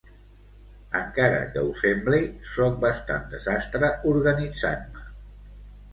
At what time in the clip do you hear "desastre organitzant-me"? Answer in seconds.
3.37-5.07